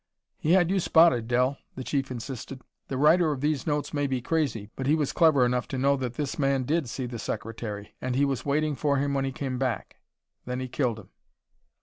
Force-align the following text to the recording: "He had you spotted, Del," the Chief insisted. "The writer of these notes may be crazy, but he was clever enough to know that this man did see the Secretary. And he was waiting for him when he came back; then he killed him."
"He 0.39 0.53
had 0.53 0.71
you 0.71 0.79
spotted, 0.79 1.27
Del," 1.27 1.59
the 1.75 1.83
Chief 1.83 2.09
insisted. 2.09 2.63
"The 2.87 2.97
writer 2.97 3.31
of 3.31 3.39
these 3.41 3.67
notes 3.67 3.93
may 3.93 4.07
be 4.07 4.19
crazy, 4.19 4.71
but 4.75 4.87
he 4.87 4.95
was 4.95 5.13
clever 5.13 5.45
enough 5.45 5.67
to 5.67 5.77
know 5.77 5.95
that 5.95 6.15
this 6.15 6.39
man 6.39 6.63
did 6.63 6.89
see 6.89 7.05
the 7.05 7.19
Secretary. 7.19 7.93
And 8.01 8.15
he 8.15 8.25
was 8.25 8.43
waiting 8.43 8.73
for 8.73 8.97
him 8.97 9.13
when 9.13 9.25
he 9.25 9.31
came 9.31 9.59
back; 9.59 9.97
then 10.43 10.59
he 10.59 10.67
killed 10.67 10.97
him." 10.97 11.09